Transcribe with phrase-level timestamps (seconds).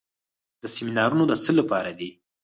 [0.75, 2.09] سیمینارونه د څه لپاره دي؟